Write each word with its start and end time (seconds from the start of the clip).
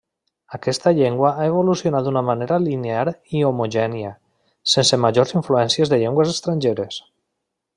Aquesta 0.57 0.91
llengua 0.99 1.29
ha 1.33 1.43
evolucionat 1.49 2.07
d'una 2.07 2.23
manera 2.29 2.57
linear 2.63 3.03
i 3.35 3.43
homogènia, 3.49 4.15
sense 4.75 4.99
majors 5.05 5.35
influències 5.41 5.93
de 5.93 6.01
llengües 6.07 6.33
estrangeres. 6.37 6.99